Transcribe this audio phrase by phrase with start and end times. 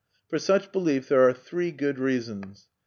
[0.29, 2.65] For such belief there are three good reasons.